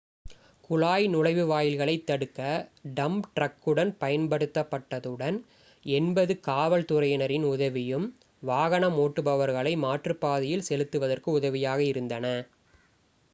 [0.63, 2.39] குழாய் நுழைவாயில்களைத் தடுக்க
[2.95, 5.37] டம்ப் ட்ரக்குகள் பயன்படுத்தப்பட்டதுடன்
[5.85, 8.07] 80 காவல்துறையினரின் உதவியும்
[8.43, 12.25] வாகனம் ஓட்டுபவர்களை மாற்றுப்பாதையில் செலுத்துவதற்கு உதவியாக இருந்தன